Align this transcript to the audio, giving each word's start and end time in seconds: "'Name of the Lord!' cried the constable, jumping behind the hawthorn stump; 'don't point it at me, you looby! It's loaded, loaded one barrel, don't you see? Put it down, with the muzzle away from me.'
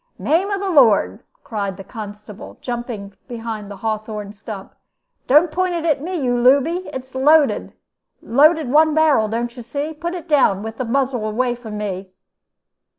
"'Name 0.17 0.49
of 0.49 0.59
the 0.59 0.69
Lord!' 0.71 1.19
cried 1.43 1.77
the 1.77 1.83
constable, 1.83 2.57
jumping 2.59 3.13
behind 3.27 3.69
the 3.69 3.77
hawthorn 3.85 4.33
stump; 4.33 4.73
'don't 5.27 5.51
point 5.51 5.75
it 5.75 5.85
at 5.85 6.01
me, 6.01 6.15
you 6.15 6.35
looby! 6.39 6.89
It's 6.91 7.13
loaded, 7.13 7.73
loaded 8.19 8.71
one 8.71 8.95
barrel, 8.95 9.27
don't 9.27 9.55
you 9.55 9.61
see? 9.61 9.93
Put 9.93 10.15
it 10.15 10.27
down, 10.27 10.63
with 10.63 10.77
the 10.77 10.85
muzzle 10.85 11.29
away 11.29 11.53
from 11.53 11.77
me.' 11.77 12.09